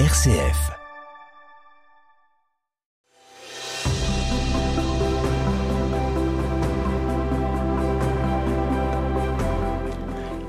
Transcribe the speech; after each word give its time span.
RCF. 0.00 0.72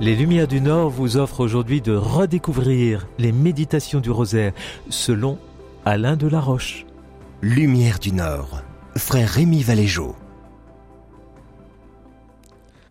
Les 0.01 0.15
Lumières 0.15 0.47
du 0.47 0.61
Nord 0.61 0.89
vous 0.89 1.17
offrent 1.17 1.41
aujourd'hui 1.41 1.81
de 1.81 1.95
redécouvrir 1.95 3.05
les 3.19 3.31
méditations 3.31 3.99
du 3.99 4.09
rosaire 4.09 4.51
selon 4.89 5.37
Alain 5.85 6.15
de 6.15 6.27
la 6.27 6.39
Roche. 6.39 6.87
Lumière 7.43 7.99
du 7.99 8.13
Nord, 8.13 8.63
frère 8.97 9.29
Rémi 9.29 9.61
Valéjo. 9.61 10.15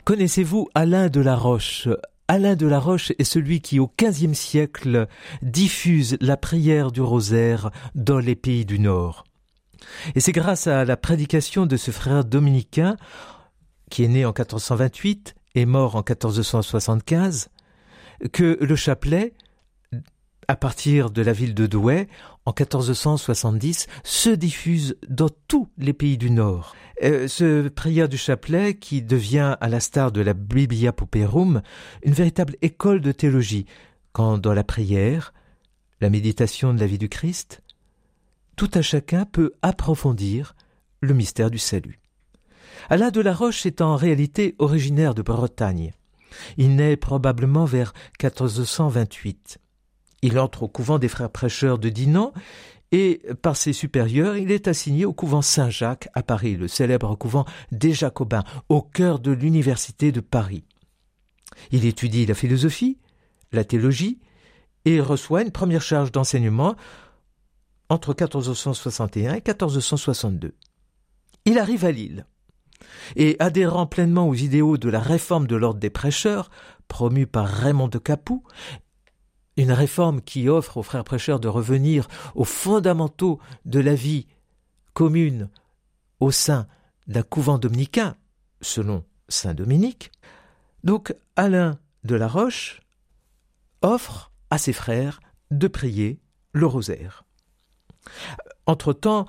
Connaissez-vous 0.04 0.68
Alain 0.76 1.08
de 1.08 1.20
la 1.20 1.34
Roche 1.34 1.88
Alain 2.26 2.56
de 2.56 2.66
la 2.66 2.78
Roche 2.78 3.12
est 3.18 3.24
celui 3.24 3.60
qui, 3.60 3.78
au 3.78 3.92
XVe 4.00 4.32
siècle, 4.32 5.08
diffuse 5.42 6.16
la 6.22 6.38
prière 6.38 6.90
du 6.90 7.02
rosaire 7.02 7.70
dans 7.94 8.18
les 8.18 8.34
pays 8.34 8.64
du 8.64 8.78
Nord. 8.78 9.24
Et 10.14 10.20
c'est 10.20 10.32
grâce 10.32 10.66
à 10.66 10.86
la 10.86 10.96
prédication 10.96 11.66
de 11.66 11.76
ce 11.76 11.90
frère 11.90 12.24
dominicain, 12.24 12.96
qui 13.90 14.04
est 14.04 14.08
né 14.08 14.24
en 14.24 14.30
1428 14.30 15.34
et 15.54 15.66
mort 15.66 15.96
en 15.96 15.98
1475, 15.98 17.50
que 18.32 18.56
le 18.58 18.76
chapelet, 18.76 19.34
à 20.48 20.56
partir 20.56 21.10
de 21.10 21.22
la 21.22 21.32
ville 21.32 21.54
de 21.54 21.66
Douai, 21.66 22.08
en 22.46 22.50
1470, 22.50 23.86
se 24.02 24.30
diffuse 24.30 24.96
dans 25.08 25.30
tous 25.48 25.68
les 25.78 25.92
pays 25.92 26.18
du 26.18 26.30
Nord. 26.30 26.74
Euh, 27.02 27.26
ce 27.28 27.68
prière 27.68 28.08
du 28.08 28.16
chapelet 28.16 28.74
qui 28.74 29.02
devient, 29.02 29.56
à 29.60 29.68
la 29.68 29.80
star 29.80 30.12
de 30.12 30.20
la 30.20 30.34
Biblia 30.34 30.92
Pauperum, 30.92 31.62
une 32.02 32.12
véritable 32.12 32.56
école 32.62 33.00
de 33.00 33.12
théologie, 33.12 33.66
quand 34.12 34.38
dans 34.38 34.54
la 34.54 34.64
prière, 34.64 35.32
la 36.00 36.10
méditation 36.10 36.74
de 36.74 36.80
la 36.80 36.86
vie 36.86 36.98
du 36.98 37.08
Christ, 37.08 37.62
tout 38.56 38.70
à 38.74 38.82
chacun 38.82 39.24
peut 39.24 39.52
approfondir 39.62 40.54
le 41.00 41.14
mystère 41.14 41.50
du 41.50 41.58
salut. 41.58 42.00
Alain 42.88 43.10
de 43.10 43.20
la 43.20 43.34
Roche 43.34 43.66
est 43.66 43.80
en 43.80 43.96
réalité 43.96 44.54
originaire 44.58 45.14
de 45.14 45.22
Bretagne. 45.22 45.92
Il 46.56 46.76
naît 46.76 46.96
probablement 46.96 47.64
vers 47.64 47.92
1428. 48.22 49.58
Il 50.24 50.38
entre 50.38 50.62
au 50.62 50.68
couvent 50.68 50.98
des 50.98 51.08
frères 51.08 51.28
prêcheurs 51.28 51.78
de 51.78 51.90
Dinan 51.90 52.32
et 52.92 53.20
par 53.42 53.58
ses 53.58 53.74
supérieurs, 53.74 54.38
il 54.38 54.50
est 54.50 54.68
assigné 54.68 55.04
au 55.04 55.12
couvent 55.12 55.42
Saint-Jacques 55.42 56.08
à 56.14 56.22
Paris, 56.22 56.56
le 56.56 56.66
célèbre 56.66 57.14
couvent 57.14 57.44
des 57.72 57.92
Jacobins, 57.92 58.42
au 58.70 58.80
cœur 58.80 59.18
de 59.18 59.32
l'université 59.32 60.12
de 60.12 60.20
Paris. 60.20 60.64
Il 61.72 61.84
étudie 61.84 62.24
la 62.24 62.32
philosophie, 62.32 62.96
la 63.52 63.64
théologie, 63.64 64.18
et 64.86 64.98
reçoit 64.98 65.42
une 65.42 65.50
première 65.50 65.82
charge 65.82 66.10
d'enseignement 66.10 66.74
entre 67.90 68.14
1461 68.18 69.32
et 69.32 69.42
1462. 69.46 70.54
Il 71.44 71.58
arrive 71.58 71.84
à 71.84 71.92
Lille, 71.92 72.24
et 73.14 73.36
adhérant 73.40 73.86
pleinement 73.86 74.26
aux 74.26 74.34
idéaux 74.34 74.78
de 74.78 74.88
la 74.88 75.00
réforme 75.00 75.46
de 75.46 75.56
l'ordre 75.56 75.80
des 75.80 75.90
prêcheurs, 75.90 76.48
promue 76.88 77.26
par 77.26 77.46
Raymond 77.46 77.88
de 77.88 77.98
Capoue, 77.98 78.42
une 79.56 79.72
réforme 79.72 80.20
qui 80.20 80.48
offre 80.48 80.76
aux 80.78 80.82
frères 80.82 81.04
prêcheurs 81.04 81.40
de 81.40 81.48
revenir 81.48 82.08
aux 82.34 82.44
fondamentaux 82.44 83.38
de 83.64 83.80
la 83.80 83.94
vie 83.94 84.26
commune 84.92 85.48
au 86.20 86.30
sein 86.30 86.66
d'un 87.06 87.22
couvent 87.22 87.58
dominicain, 87.58 88.16
selon 88.60 89.04
saint 89.28 89.54
Dominique. 89.54 90.10
Donc 90.82 91.14
Alain 91.36 91.78
de 92.04 92.14
la 92.14 92.28
Roche 92.28 92.80
offre 93.82 94.32
à 94.50 94.58
ses 94.58 94.72
frères 94.72 95.20
de 95.50 95.68
prier 95.68 96.20
le 96.52 96.66
rosaire. 96.66 97.24
Entre-temps, 98.66 99.26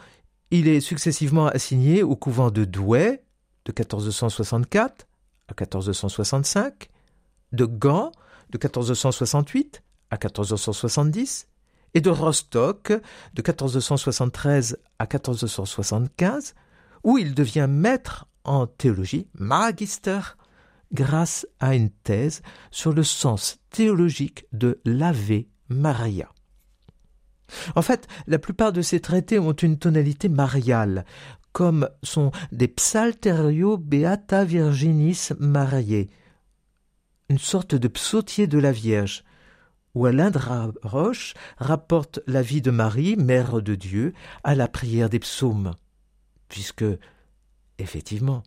il 0.52 0.68
est 0.68 0.82
successivement 0.82 1.48
assigné 1.48 2.04
au 2.04 2.16
couvent 2.16 2.52
de 2.52 2.66
Douai 2.66 3.24
de 3.66 3.72
1464 3.72 5.08
à 5.48 5.54
1465, 5.60 6.90
de 7.52 7.66
Gand 7.66 8.12
de 8.52 8.58
1468 8.58 9.82
à 10.16 10.28
1470 10.28 11.48
et 11.94 12.02
de 12.02 12.10
Rostock 12.10 12.90
de 13.34 13.42
1473 13.42 14.78
à 15.00 15.04
1475, 15.04 16.56
où 17.04 17.18
il 17.18 17.34
devient 17.36 17.68
maître 17.70 18.26
en 18.44 18.68
théologie, 18.68 19.28
magister, 19.34 20.20
grâce 20.94 21.48
à 21.60 21.76
une 21.76 21.90
thèse 21.90 22.42
sur 22.72 22.94
le 22.94 23.04
sens 23.04 23.58
théologique 23.70 24.46
de 24.54 24.80
l'Ave 24.86 25.44
Maria. 25.70 26.30
En 27.76 27.82
fait, 27.82 28.08
la 28.28 28.40
plupart 28.40 28.72
de 28.72 28.82
ces 28.82 29.00
traités 29.00 29.40
ont 29.40 29.54
une 29.54 29.78
tonalité 29.78 30.30
mariale, 30.30 31.06
comme 31.52 31.90
sont 32.04 32.32
des 32.52 32.68
Psalterio 32.68 33.78
Beata 33.78 34.44
Virginis 34.44 35.30
Mariae, 35.40 36.08
une 37.30 37.38
sorte 37.38 37.76
de 37.76 37.88
psautier 37.88 38.48
de 38.48 38.60
la 38.60 38.72
Vierge, 38.72 39.24
où 39.96 40.06
Alain 40.06 40.32
Roche 40.84 41.34
rapporte 41.58 42.20
la 42.28 42.42
vie 42.42 42.62
de 42.62 42.72
Marie, 42.72 43.16
mère 43.16 43.62
de 43.62 43.76
Dieu, 43.76 44.14
à 44.44 44.54
la 44.54 44.68
prière 44.68 45.10
des 45.10 45.20
psaumes, 45.20 45.74
puisque, 46.50 46.86
effectivement, 47.80 48.44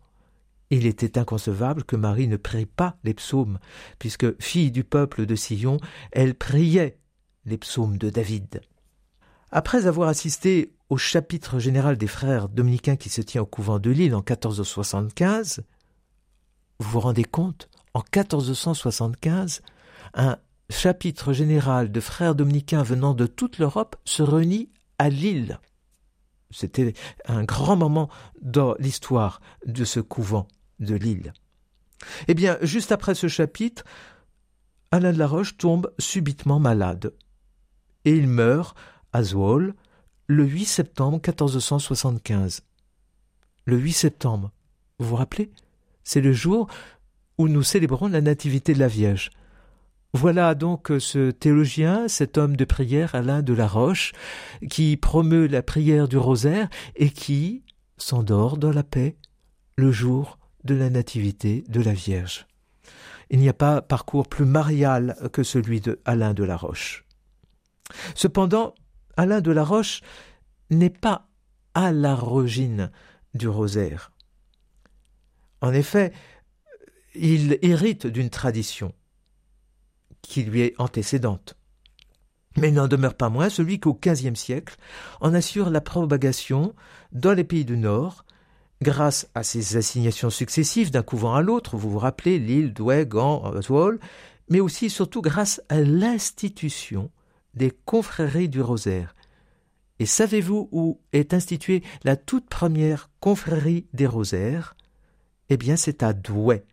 il 0.70 0.86
était 0.86 1.18
inconcevable 1.18 1.84
que 1.84 1.96
Marie 1.96 2.28
ne 2.28 2.36
prie 2.36 2.66
pas 2.66 2.96
les 3.02 3.14
psaumes, 3.14 3.58
puisque, 3.98 4.40
fille 4.40 4.70
du 4.70 4.84
peuple 4.84 5.24
de 5.24 5.34
Sion, 5.34 5.78
elle 6.12 6.34
priait 6.34 6.98
les 7.46 7.58
psaumes 7.58 7.96
de 7.96 8.10
David. 8.10 8.60
Après 9.50 9.86
avoir 9.86 10.10
assisté 10.10 10.74
au 10.90 10.98
chapitre 10.98 11.58
général 11.58 11.96
des 11.96 12.06
frères 12.06 12.50
dominicains 12.50 12.96
qui 12.96 13.08
se 13.08 13.22
tient 13.22 13.42
au 13.42 13.46
couvent 13.46 13.78
de 13.78 13.90
Lille 13.90 14.14
en 14.14 14.18
1475, 14.18 15.62
vous 16.80 16.90
vous 16.90 17.00
rendez 17.00 17.24
compte, 17.24 17.70
en 17.94 18.00
1475, 18.00 19.62
un 20.14 20.38
chapitre 20.70 21.32
général 21.32 21.90
de 21.90 22.00
frères 22.00 22.34
dominicains 22.34 22.82
venant 22.82 23.14
de 23.14 23.26
toute 23.26 23.58
l'Europe 23.58 23.96
se 24.04 24.22
réunit 24.22 24.70
à 24.98 25.08
Lille. 25.08 25.60
C'était 26.50 26.94
un 27.26 27.44
grand 27.44 27.76
moment 27.76 28.08
dans 28.40 28.74
l'histoire 28.78 29.40
de 29.66 29.84
ce 29.84 30.00
couvent 30.00 30.48
de 30.78 30.94
Lille. 30.94 31.32
Eh 32.28 32.34
bien, 32.34 32.58
juste 32.62 32.92
après 32.92 33.14
ce 33.14 33.28
chapitre, 33.28 33.84
Alain 34.90 35.12
de 35.12 35.18
la 35.18 35.26
Roche 35.26 35.56
tombe 35.58 35.92
subitement 35.98 36.60
malade. 36.60 37.12
Et 38.04 38.12
il 38.12 38.26
meurt 38.28 38.76
à 39.12 39.22
Zwolle 39.22 39.74
le 40.26 40.44
8 40.44 40.64
septembre 40.64 41.16
1475. 41.16 42.62
Le 43.64 43.76
8 43.76 43.92
septembre, 43.92 44.52
vous 44.98 45.08
vous 45.08 45.16
rappelez? 45.16 45.50
C'est 46.04 46.20
le 46.22 46.32
jour 46.32 46.68
où 47.36 47.48
nous 47.48 47.62
célébrons 47.62 48.08
la 48.08 48.22
Nativité 48.22 48.72
de 48.72 48.78
la 48.78 48.88
Vierge. 48.88 49.30
Voilà 50.14 50.54
donc 50.54 50.90
ce 50.98 51.30
théologien, 51.30 52.08
cet 52.08 52.38
homme 52.38 52.56
de 52.56 52.64
prière 52.64 53.14
Alain 53.14 53.42
de 53.42 53.52
la 53.52 53.66
Roche, 53.66 54.12
qui 54.70 54.96
promeut 54.96 55.46
la 55.46 55.62
prière 55.62 56.08
du 56.08 56.16
rosaire 56.16 56.68
et 56.96 57.10
qui 57.10 57.62
s'endort 57.98 58.56
dans 58.56 58.72
la 58.72 58.82
paix 58.82 59.16
le 59.76 59.92
jour 59.92 60.38
de 60.64 60.74
la 60.74 60.88
nativité 60.88 61.62
de 61.68 61.82
la 61.82 61.92
Vierge. 61.92 62.46
Il 63.28 63.38
n'y 63.38 63.50
a 63.50 63.54
pas 63.54 63.82
parcours 63.82 64.28
plus 64.28 64.46
marial 64.46 65.16
que 65.32 65.42
celui 65.42 65.82
de 65.82 66.00
Alain 66.06 66.32
de 66.32 66.44
la 66.44 66.56
Roche. 66.56 67.04
Cependant, 68.14 68.74
Alain 69.18 69.42
de 69.42 69.50
la 69.50 69.64
Roche 69.64 70.00
n'est 70.70 70.88
pas 70.88 71.28
à 71.74 71.92
l'origine 71.92 72.90
du 73.34 73.48
rosaire. 73.48 74.12
En 75.60 75.74
effet, 75.74 76.12
il 77.14 77.58
hérite 77.62 78.06
d'une 78.06 78.30
tradition 78.30 78.94
qui 80.28 80.42
lui 80.42 80.60
est 80.60 80.74
antécédente. 80.78 81.56
Mais 82.56 82.68
il 82.68 82.74
n'en 82.74 82.88
demeure 82.88 83.14
pas 83.14 83.30
moins 83.30 83.48
celui 83.48 83.80
qu'au 83.80 83.94
XVe 83.94 84.34
siècle 84.34 84.76
en 85.20 85.34
assure 85.34 85.70
la 85.70 85.80
propagation 85.80 86.74
dans 87.12 87.32
les 87.32 87.44
pays 87.44 87.64
du 87.64 87.76
Nord, 87.76 88.24
grâce 88.82 89.28
à 89.34 89.42
ses 89.42 89.76
assignations 89.76 90.30
successives 90.30 90.90
d'un 90.90 91.02
couvent 91.02 91.34
à 91.34 91.42
l'autre, 91.42 91.76
vous 91.76 91.90
vous 91.90 91.98
rappelez 91.98 92.38
l'île 92.38 92.72
Douai, 92.72 93.06
Gand, 93.06 93.42
Oswald, 93.54 93.98
mais 94.50 94.60
aussi 94.60 94.86
et 94.86 94.90
surtout 94.90 95.22
grâce 95.22 95.62
à 95.68 95.80
l'institution 95.80 97.10
des 97.54 97.72
confréries 97.84 98.48
du 98.48 98.60
rosaire. 98.60 99.14
Et 99.98 100.06
savez-vous 100.06 100.68
où 100.70 101.00
est 101.12 101.34
instituée 101.34 101.82
la 102.04 102.16
toute 102.16 102.48
première 102.48 103.10
confrérie 103.20 103.86
des 103.92 104.06
rosaires? 104.06 104.76
Eh 105.48 105.56
bien, 105.56 105.76
c'est 105.76 106.02
à 106.02 106.12
Douai, 106.12 106.64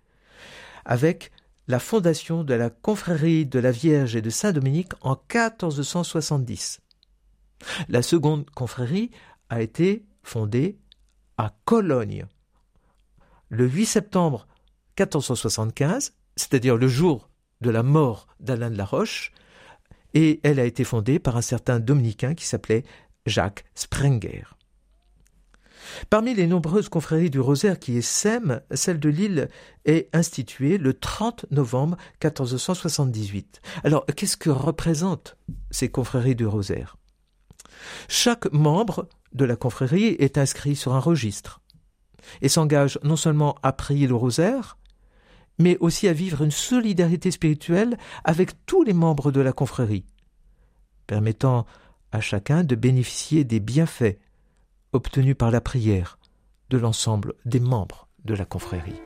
avec 0.84 1.31
la 1.67 1.79
fondation 1.79 2.44
de 2.44 2.53
la 2.53 2.69
confrérie 2.69 3.45
de 3.45 3.59
la 3.59 3.71
Vierge 3.71 4.15
et 4.15 4.21
de 4.21 4.29
Saint-Dominique 4.29 4.94
en 5.01 5.12
1470. 5.12 6.81
La 7.89 8.01
seconde 8.01 8.50
confrérie 8.51 9.12
a 9.50 9.62
été 9.62 10.06
fondée 10.23 10.77
à 11.38 11.53
Cologne 11.65 12.25
le 13.50 13.67
8 13.67 13.85
septembre 13.85 14.47
1475, 15.00 16.13
c'est-à-dire 16.35 16.77
le 16.77 16.88
jour 16.88 17.29
de 17.62 17.69
la 17.69 17.83
mort 17.83 18.27
d'Alain 18.39 18.69
de 18.69 18.77
la 18.77 18.85
Roche, 18.85 19.31
et 20.13 20.39
elle 20.44 20.59
a 20.59 20.65
été 20.65 20.83
fondée 20.83 21.19
par 21.19 21.38
un 21.38 21.41
certain 21.41 21.79
dominicain 21.79 22.33
qui 22.33 22.45
s'appelait 22.45 22.83
Jacques 23.25 23.65
Sprenger. 23.75 24.44
Parmi 26.10 26.34
les 26.34 26.48
nombreuses 26.48 26.90
confréries 26.90 27.30
du 27.30 27.40
Rosaire 27.40 27.80
qui 27.80 27.98
essaiment, 27.98 28.62
celle 28.74 29.00
de 29.00 29.10
Lille 29.10 29.50
est 29.86 30.10
instituée 30.14 30.78
le 30.78 30.94
30 30.94 31.46
novembre 31.52 31.98
1478. 32.24 33.62
Alors, 33.84 34.06
qu'est-ce 34.06 34.38
que 34.38 34.50
représentent 34.50 35.38
ces 35.72 35.90
confréries 35.90 36.36
du 36.36 36.46
Rosaire? 36.46 36.98
Chaque 38.08 38.52
membre 38.52 39.08
de 39.34 39.46
la 39.46 39.56
confrérie 39.56 40.16
est 40.20 40.38
inscrit 40.38 40.76
sur 40.76 40.94
un 40.94 41.00
registre 41.00 41.62
et 42.42 42.50
s'engage 42.50 43.00
non 43.04 43.16
seulement 43.16 43.56
à 43.62 43.72
prier 43.74 44.08
le 44.08 44.16
Rosaire, 44.16 44.78
mais 45.60 45.78
aussi 45.80 46.08
à 46.08 46.14
vivre 46.14 46.44
une 46.44 46.52
solidarité 46.52 47.32
spirituelle 47.32 47.98
avec 48.24 48.66
tous 48.66 48.84
les 48.84 48.94
membres 48.94 49.32
de 49.32 49.42
la 49.42 49.54
confrérie, 49.54 50.06
permettant 51.08 51.66
à 52.12 52.22
chacun 52.22 52.64
de 52.64 52.76
bénéficier 52.76 53.44
des 53.44 53.60
bienfaits 53.60 54.18
obtenus 54.95 55.36
par 55.38 55.51
la 55.51 55.62
prière 55.62 56.18
de 56.69 56.77
l'ensemble 56.77 57.33
des 57.45 57.59
membres 57.59 58.07
de 58.24 58.33
la 58.33 58.45
confrérie. 58.45 59.00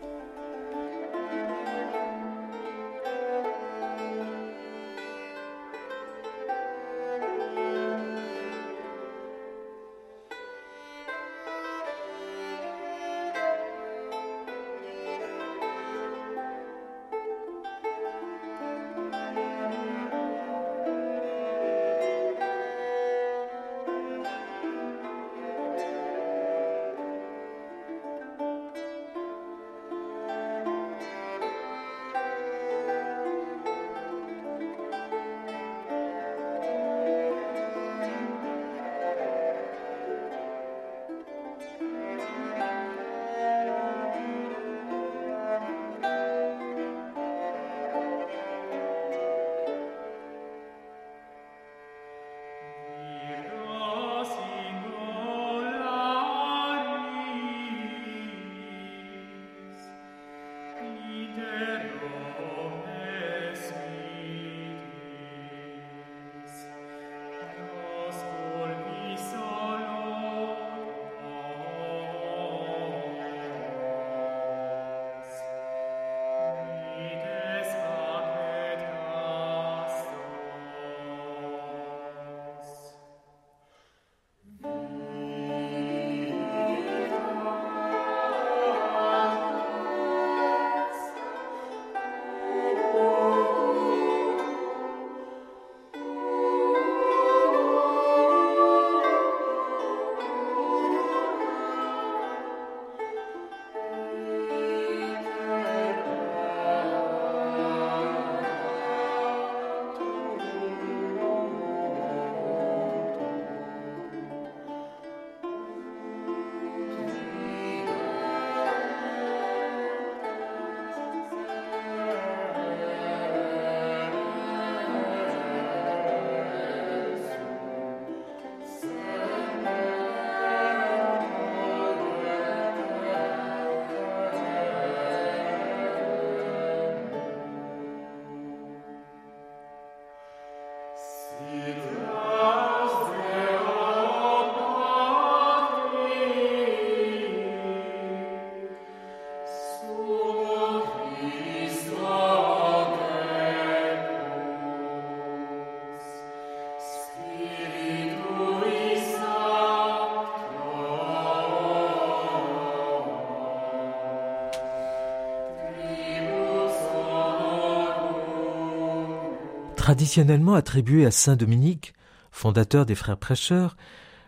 Traditionnellement 169.89 170.53
attribuée 170.53 171.07
à 171.07 171.09
Saint 171.09 171.36
Dominique, 171.36 171.95
fondateur 172.30 172.86
des 172.86 172.94
frères 172.94 173.18
prêcheurs, 173.18 173.75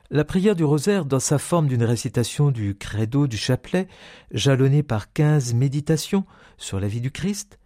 la 0.10 0.26
prière 0.26 0.56
du 0.56 0.64
rosaire, 0.64 1.06
dans 1.06 1.20
sa 1.20 1.38
forme 1.38 1.68
d'une 1.68 1.84
récitation 1.84 2.50
du 2.50 2.74
credo 2.74 3.28
du 3.28 3.38
chapelet, 3.38 3.88
jalonnée 4.32 4.82
par 4.82 5.14
quinze 5.14 5.54
méditations 5.54 6.26
sur 6.58 6.80
la 6.80 6.88
vie 6.88 7.00
du 7.00 7.12
Christ, 7.12 7.60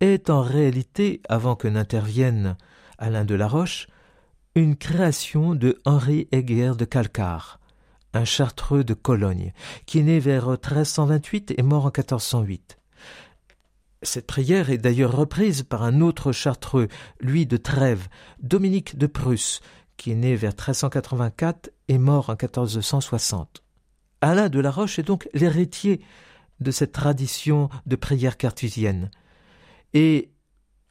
est 0.00 0.30
en 0.30 0.40
réalité, 0.40 1.20
avant 1.28 1.54
que 1.54 1.68
n'intervienne 1.68 2.56
Alain 2.96 3.26
de 3.26 3.34
la 3.34 3.46
Roche, 3.46 3.88
une 4.54 4.74
création 4.74 5.54
de 5.54 5.82
Henri 5.84 6.28
Heger 6.32 6.76
de 6.76 6.86
Calcar, 6.86 7.60
un 8.14 8.24
chartreux 8.24 8.84
de 8.84 8.94
Cologne, 8.94 9.52
qui 9.84 9.98
est 9.98 10.04
né 10.04 10.18
vers 10.18 10.48
1328 10.48 11.52
et 11.58 11.62
mort 11.62 11.84
en 11.84 11.92
1408. 11.94 12.78
Cette 14.04 14.26
prière 14.26 14.68
est 14.68 14.78
d'ailleurs 14.78 15.16
reprise 15.16 15.62
par 15.62 15.82
un 15.82 16.02
autre 16.02 16.30
chartreux, 16.30 16.88
lui 17.20 17.46
de 17.46 17.56
Trèves, 17.56 18.08
Dominique 18.42 18.98
de 18.98 19.06
Prusse, 19.06 19.60
qui 19.96 20.12
est 20.12 20.16
né 20.16 20.36
vers 20.36 20.52
1384 20.52 21.70
et 21.88 21.96
mort 21.96 22.28
en 22.28 22.32
1460. 22.32 23.62
Alain 24.20 24.50
de 24.50 24.60
la 24.60 24.70
Roche 24.70 24.98
est 24.98 25.04
donc 25.04 25.28
l'héritier 25.32 26.02
de 26.60 26.70
cette 26.70 26.92
tradition 26.92 27.70
de 27.86 27.96
prière 27.96 28.36
cartusienne, 28.36 29.10
et 29.94 30.30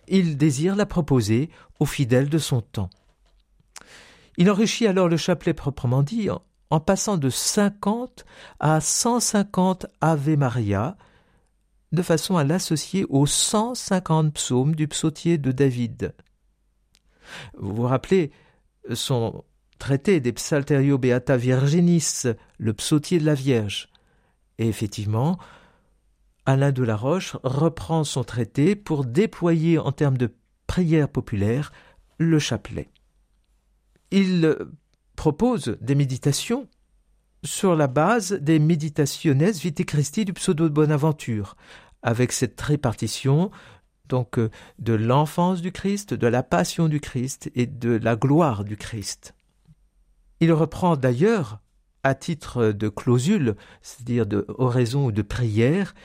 il 0.07 0.35
désire 0.35 0.75
la 0.75 0.87
proposer 0.87 1.49
aux 1.79 1.85
fidèles 1.85 2.29
de 2.29 2.39
son 2.39 2.61
temps. 2.61 2.89
Il 4.37 4.49
enrichit 4.49 4.87
alors 4.87 5.07
le 5.07 5.17
chapelet 5.17 5.53
proprement 5.53 6.01
dit 6.01 6.31
en, 6.31 6.41
en 6.71 6.79
passant 6.79 7.17
de 7.17 7.29
50 7.29 8.25
à 8.59 8.81
150 8.81 9.85
Ave 10.01 10.35
Maria, 10.35 10.97
de 11.93 12.01
façon 12.01 12.35
à 12.37 12.43
l'associer 12.43 13.05
aux 13.09 13.25
150 13.25 14.33
psaumes 14.33 14.75
du 14.75 14.87
psautier 14.87 15.37
de 15.37 15.51
David. 15.51 16.13
Vous 17.57 17.73
vous 17.73 17.83
rappelez 17.83 18.31
son 18.93 19.43
traité 19.79 20.19
des 20.19 20.33
Psalterio 20.33 20.97
Beata 20.97 21.37
Virginis, 21.37 22.23
le 22.57 22.73
psautier 22.73 23.19
de 23.19 23.25
la 23.25 23.35
Vierge. 23.35 23.89
Et 24.57 24.67
effectivement, 24.67 25.37
Alain 26.45 26.71
de 26.71 26.83
la 26.83 26.95
Roche 26.95 27.37
reprend 27.43 28.03
son 28.03 28.23
traité 28.23 28.75
pour 28.75 29.05
déployer 29.05 29.77
en 29.77 29.91
termes 29.91 30.17
de 30.17 30.33
prière 30.67 31.07
populaire 31.07 31.71
le 32.17 32.39
chapelet. 32.39 32.89
Il 34.11 34.57
propose 35.15 35.77
des 35.79 35.95
méditations 35.95 36.67
sur 37.43 37.75
la 37.75 37.87
base 37.87 38.33
des 38.33 38.59
Meditationes 38.59 39.51
Vitae 39.51 39.83
Christi 39.83 40.25
du 40.25 40.33
pseudo 40.33 40.69
de 40.69 40.73
Bonaventure, 40.73 41.55
avec 42.03 42.31
cette 42.31 42.59
répartition 42.59 43.51
donc 44.09 44.37
euh, 44.37 44.49
de 44.79 44.93
l'enfance 44.93 45.61
du 45.61 45.71
Christ, 45.71 46.13
de 46.13 46.27
la 46.27 46.43
passion 46.43 46.87
du 46.87 46.99
Christ 46.99 47.49
et 47.55 47.65
de 47.65 47.91
la 47.91 48.15
gloire 48.15 48.63
du 48.63 48.77
Christ. 48.77 49.33
Il 50.39 50.51
reprend 50.51 50.97
d'ailleurs, 50.97 51.59
à 52.03 52.15
titre 52.15 52.71
de 52.71 52.89
clausule, 52.89 53.55
c'est-à-dire 53.81 54.25
de 54.25 54.45
oraison 54.49 55.05
ou 55.05 55.11
de 55.11 55.21
prière, 55.21 55.95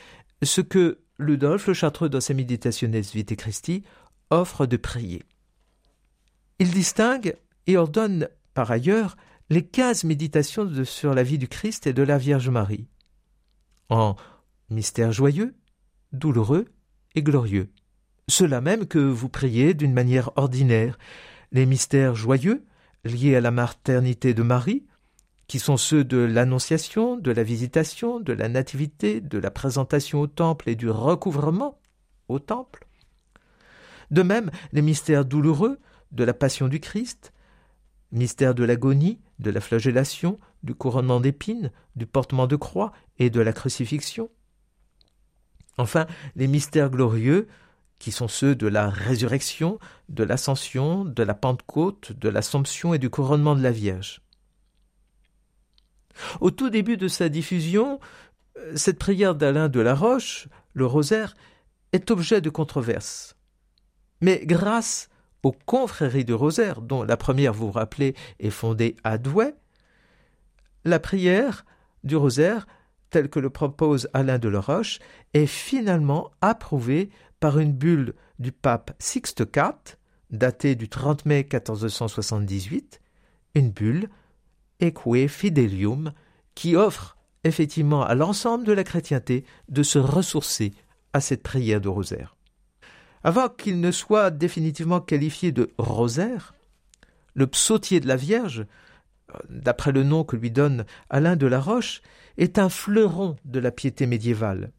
ce 0.43 0.61
que 0.61 1.01
Ludolf 1.19 1.67
le 1.67 1.75
Chartreux 1.75 2.09
dans 2.09 2.21
ses 2.21 2.35
Meditationes 2.35 2.99
Vitae 3.01 3.35
Christi 3.35 3.83
offre 4.31 4.67
de 4.67 4.77
prier. 4.77 5.25
Il 6.61 6.71
distingue 6.71 7.37
et 7.67 7.77
ordonne 7.77 8.29
par 8.55 8.71
ailleurs 8.71 9.17
les 9.51 9.67
quinze 9.67 10.05
méditations 10.05 10.85
sur 10.85 11.15
la 11.15 11.23
vie 11.23 11.39
du 11.39 11.49
Christ 11.49 11.87
et 11.87 11.93
de 11.93 12.03
la 12.03 12.19
Vierge 12.19 12.49
Marie, 12.49 12.87
en 13.89 14.15
mystère 14.71 15.13
joyeux, 15.13 15.55
douloureux 16.13 16.67
et 17.15 17.23
glorieux. 17.23 17.71
Cela 18.29 18.61
même 18.61 18.87
que 18.87 18.99
vous 18.99 19.29
priez 19.29 19.75
d'une 19.75 19.93
manière 19.93 20.31
ordinaire, 20.37 20.99
les 21.53 21.67
mystères 21.67 22.15
joyeux, 22.15 22.65
liés 23.05 23.37
à 23.37 23.41
la 23.41 23.51
maternité 23.51 24.35
de 24.35 24.43
Marie, 24.43 24.87
qui 25.47 25.59
sont 25.59 25.79
ceux 25.79 26.05
de 26.05 26.19
l'Annonciation, 26.19 27.17
de 27.17 27.33
la 27.33 27.43
Visitation, 27.43 28.21
de 28.21 28.35
la 28.35 28.51
Nativité, 28.51 29.23
de 29.23 29.39
la 29.39 29.51
présentation 29.51 30.21
au 30.21 30.27
Temple 30.27 30.69
et 30.69 30.77
du 30.77 30.91
recouvrement 30.91 31.81
au 32.29 32.39
Temple. 32.39 32.87
De 34.11 34.23
même, 34.23 34.51
les 34.73 34.83
mystères 34.83 35.25
douloureux 35.25 35.79
de 36.13 36.25
la 36.25 36.35
Passion 36.35 36.69
du 36.69 36.81
Christ, 36.81 37.33
mystère 38.13 38.55
de 38.55 38.65
l'agonie, 38.65 39.21
de 39.39 39.51
la 39.51 39.61
flagellation, 39.61 40.39
du 40.63 40.75
couronnement 40.75 41.21
d'épines, 41.21 41.71
du 41.97 42.07
portement 42.07 42.47
de 42.47 42.57
croix 42.57 42.93
et 43.19 43.31
de 43.31 43.41
la 43.41 43.53
crucifixion. 43.53 44.31
Enfin, 45.79 46.07
les 46.37 46.49
mystères 46.49 46.91
glorieux, 46.91 47.49
qui 47.99 48.13
sont 48.13 48.29
ceux 48.29 48.55
de 48.55 48.67
la 48.67 48.89
résurrection, 48.89 49.79
de 50.09 50.23
l'ascension, 50.25 51.05
de 51.05 51.23
la 51.23 51.35
Pentecôte, 51.35 52.13
de 52.13 52.29
l'Assomption 52.29 52.95
et 52.95 52.99
du 52.99 53.11
couronnement 53.11 53.57
de 53.57 53.63
la 53.63 53.73
Vierge. 53.73 54.21
Au 56.41 56.51
tout 56.51 56.71
début 56.71 56.97
de 56.97 57.09
sa 57.09 57.29
diffusion, 57.29 58.01
cette 58.75 58.99
prière 58.99 59.35
d'Alain 59.35 59.69
de 59.69 59.81
la 59.81 59.95
Roche, 59.95 60.49
le 60.75 60.87
rosaire, 60.87 61.35
est 61.93 62.11
objet 62.11 62.41
de 62.41 62.51
controverse. 62.51 63.37
Mais 64.21 64.43
grâce 64.45 65.09
aux 65.43 65.53
confréries 65.53 66.25
du 66.25 66.35
rosaire, 66.35 66.83
dont 66.83 67.03
la 67.05 67.17
première, 67.17 67.53
vous 67.53 67.67
vous 67.67 67.73
rappelez, 67.73 68.15
est 68.41 68.51
fondée 68.51 68.97
à 69.05 69.19
Douai, 69.19 69.55
la 70.85 70.99
prière 70.99 71.65
du 72.05 72.17
rosaire, 72.17 72.67
telle 73.11 73.29
que 73.29 73.41
le 73.41 73.51
propose 73.51 74.09
Alain 74.13 74.39
de 74.39 74.49
la 74.49 74.61
Roche, 74.61 74.99
est 75.35 75.47
finalement 75.47 76.31
approuvée 76.41 77.11
par 77.41 77.59
une 77.59 77.73
bulle 77.73 78.15
du 78.39 78.53
pape 78.53 78.93
Sixte 78.99 79.41
IV, 79.41 79.97
datée 80.31 80.75
du 80.75 80.89
30 80.89 81.27
mai 81.27 81.39
1478, 81.43 83.01
une 83.55 83.71
bulle 83.71 84.09
Eque 84.81 85.29
Fidelium, 85.29 86.13
qui 86.55 86.77
offre 86.77 87.17
effectivement 87.45 88.03
à 88.03 88.15
l'ensemble 88.15 88.65
de 88.65 88.73
la 88.73 88.85
chrétienté 88.85 89.45
de 89.69 89.83
se 89.83 89.99
ressourcer 89.99 90.73
à 91.13 91.21
cette 91.21 91.43
prière 91.43 91.81
de 91.81 91.89
rosaire. 91.89 92.37
Avant 93.25 93.49
qu'il 93.49 93.81
ne 93.81 93.91
soit 93.91 94.31
définitivement 94.31 95.01
qualifié 95.01 95.53
de 95.53 95.71
rosaire, 95.79 96.55
le 97.35 97.47
psautier 97.47 98.01
de 98.01 98.09
la 98.09 98.17
Vierge, 98.17 98.67
d'après 99.49 99.93
le 99.93 100.03
nom 100.03 100.25
que 100.25 100.37
lui 100.37 100.51
donne 100.51 100.85
Alain 101.11 101.37
de 101.37 101.47
la 101.47 101.61
Roche, 101.61 102.03
est 102.37 102.59
un 102.59 102.69
fleuron 102.69 103.37
de 103.45 103.59
la 103.59 103.71
piété 103.71 104.07
médiévale 104.07 104.71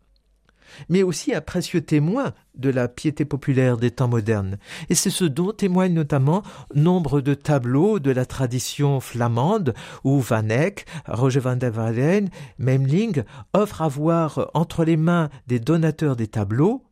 mais 0.87 1.03
aussi 1.03 1.33
un 1.33 1.41
précieux 1.41 1.81
témoin 1.81 2.33
de 2.55 2.69
la 2.69 2.87
piété 2.87 3.25
populaire 3.25 3.77
des 3.77 3.91
temps 3.91 4.07
modernes. 4.07 4.57
Et 4.89 4.95
c'est 4.95 5.09
ce 5.09 5.25
dont 5.25 5.51
témoignent 5.51 5.93
notamment 5.93 6.43
nombre 6.75 7.21
de 7.21 7.33
tableaux 7.33 7.99
de 7.99 8.11
la 8.11 8.25
tradition 8.25 8.99
flamande 8.99 9.73
où 10.03 10.19
Van 10.19 10.47
Eyck, 10.49 10.85
Roger 11.07 11.39
van 11.39 11.55
der 11.55 11.75
Wallen, 11.75 12.29
Memling 12.57 13.23
offrent 13.53 13.81
à 13.81 13.87
voir 13.87 14.49
entre 14.53 14.83
les 14.83 14.97
mains 14.97 15.29
des 15.47 15.59
donateurs 15.59 16.15
des 16.15 16.27
tableaux 16.27 16.83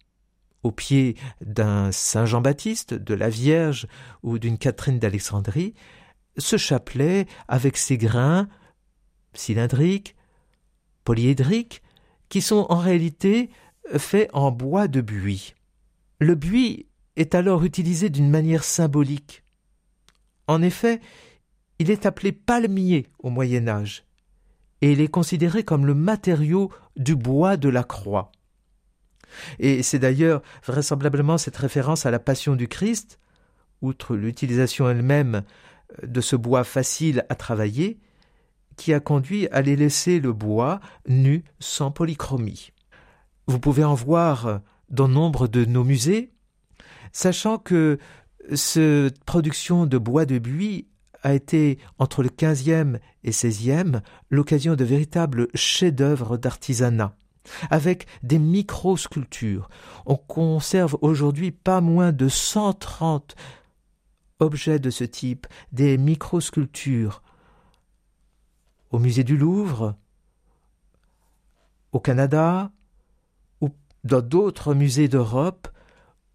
au 0.64 0.72
pied 0.72 1.16
d'un 1.46 1.92
Saint 1.92 2.26
Jean-Baptiste, 2.26 2.94
de 2.94 3.14
la 3.14 3.30
Vierge 3.30 3.88
ou 4.24 4.40
d'une 4.40 4.58
Catherine 4.58 5.00
d'Alexandrie, 5.00 5.76
ce 6.38 6.58
chapelet 6.58 7.28
avec 7.48 7.78
ses 7.78 7.98
grains 7.98 8.48
cylindriques, 9.34 10.16
polyédriques, 11.04 11.82
qui 12.30 12.42
sont 12.42 12.66
en 12.70 12.78
réalité 12.78 13.50
fait 13.98 14.30
en 14.34 14.52
bois 14.52 14.88
de 14.88 15.02
buis. 15.02 15.56
Le 16.20 16.36
buis 16.36 16.88
est 17.16 17.36
alors 17.36 17.64
utilisé 17.64 18.10
d'une 18.10 18.30
manière 18.30 18.64
symbolique. 18.64 19.44
En 20.48 20.62
effet, 20.62 21.00
il 21.80 21.92
est 21.92 22.06
appelé 22.06 22.32
palmier 22.32 23.08
au 23.20 23.30
Moyen 23.30 23.68
Âge, 23.68 24.04
et 24.82 24.92
il 24.92 25.02
est 25.02 25.08
considéré 25.08 25.64
comme 25.64 25.86
le 25.86 25.94
matériau 25.94 26.72
du 26.96 27.16
bois 27.16 27.58
de 27.58 27.70
la 27.70 27.84
croix. 27.84 28.32
Et 29.60 29.84
c'est 29.84 30.00
d'ailleurs 30.00 30.42
vraisemblablement 30.66 31.38
cette 31.38 31.58
référence 31.58 32.06
à 32.06 32.12
la 32.12 32.20
passion 32.20 32.56
du 32.56 32.68
Christ, 32.68 33.20
outre 33.82 34.16
l'utilisation 34.16 34.90
elle-même 34.90 35.44
de 36.04 36.22
ce 36.22 36.36
bois 36.36 36.64
facile 36.64 37.26
à 37.30 37.36
travailler, 37.36 38.00
qui 38.76 38.94
a 38.94 39.00
conduit 39.00 39.48
à 39.50 39.62
les 39.62 39.76
laisser 39.76 40.20
le 40.20 40.34
bois 40.34 40.80
nu 41.08 41.44
sans 41.60 41.92
polychromie. 41.92 42.72
Vous 43.48 43.60
pouvez 43.60 43.84
en 43.84 43.96
voir 43.96 44.62
dans 44.90 45.08
nombre 45.08 45.48
de 45.48 45.66
nos 45.66 45.84
musées, 45.84 46.32
sachant 47.12 47.58
que 47.58 47.98
cette 48.54 49.24
production 49.26 49.86
de 49.86 49.98
bois 49.98 50.26
de 50.26 50.38
buis 50.38 50.88
a 51.24 51.34
été, 51.34 51.80
entre 51.98 52.24
le 52.24 52.30
XVe 52.30 53.00
et 53.24 53.32
XVIe, 53.32 54.02
l'occasion 54.30 54.76
de 54.76 54.84
véritables 54.86 55.48
chefs-d'œuvre 55.56 56.38
d'artisanat, 56.38 57.16
avec 57.70 58.06
des 58.24 58.40
micro-sculptures. 58.40 59.70
On 60.06 60.16
conserve 60.16 60.98
aujourd'hui 61.02 61.52
pas 61.52 61.82
moins 61.82 62.12
de 62.12 62.30
130 62.30 63.36
objets 64.40 64.80
de 64.80 64.90
ce 64.90 65.04
type, 65.04 65.48
des 65.72 65.98
micro-sculptures, 65.98 67.22
au 68.92 69.00
musée 69.00 69.24
du 69.24 69.38
Louvre, 69.38 69.96
au 71.92 72.00
Canada, 72.00 72.72
dans 74.04 74.22
d'autres 74.22 74.74
musées 74.74 75.08
d'Europe 75.08 75.68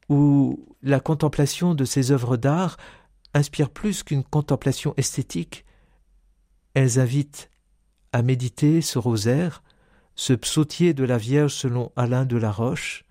où 0.09 0.77
la 0.83 1.01
contemplation 1.01 1.75
de 1.75 1.85
ces 1.85 2.11
œuvres 2.11 2.37
d'art 2.37 2.77
inspire 3.35 3.71
plus 3.71 4.03
qu'une 4.03 4.25
contemplation 4.25 4.95
esthétique. 4.97 5.65
Elles 6.75 6.99
invitent 6.99 7.51
à 8.13 8.23
méditer 8.23 8.83
ce 8.83 8.99
rosaire, 8.99 9.63
ce 10.15 10.35
psautier 10.35 10.93
de 10.93 11.05
la 11.05 11.17
Vierge 11.17 11.55
selon 11.55 11.93
Alain 11.97 12.27
de 12.27 12.37
la 12.37 12.53
Roche, 12.53 13.05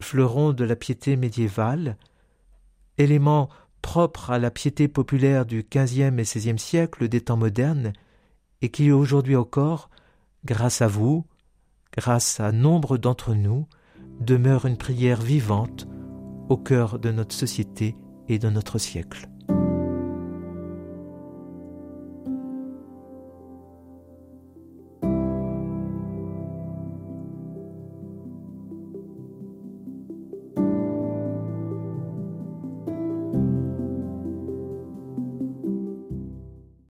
fleuron 0.00 0.52
de 0.52 0.64
la 0.64 0.74
piété 0.74 1.16
médiévale, 1.16 1.96
élément 2.98 3.48
propre 3.84 4.30
à 4.30 4.38
la 4.38 4.50
piété 4.50 4.88
populaire 4.88 5.44
du 5.44 5.62
XVe 5.62 6.18
et 6.18 6.22
XVIe 6.22 6.58
siècle 6.58 7.06
des 7.06 7.20
temps 7.20 7.36
modernes, 7.36 7.92
et 8.62 8.70
qui 8.70 8.90
aujourd'hui 8.90 9.36
encore, 9.36 9.90
grâce 10.46 10.80
à 10.80 10.88
vous, 10.88 11.26
grâce 11.94 12.40
à 12.40 12.50
nombre 12.50 12.96
d'entre 12.96 13.34
nous, 13.34 13.68
demeure 14.20 14.64
une 14.64 14.78
prière 14.78 15.20
vivante 15.20 15.86
au 16.48 16.56
cœur 16.56 16.98
de 16.98 17.12
notre 17.12 17.34
société 17.34 17.94
et 18.26 18.38
de 18.38 18.48
notre 18.48 18.78
siècle. 18.78 19.28